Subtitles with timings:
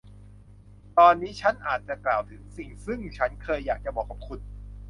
[0.97, 4.39] ตอนนี้ชั้นอาจจะกล่าวถึงสิ่งซึ่งฉันเคยอยากจะบอกกับคุณ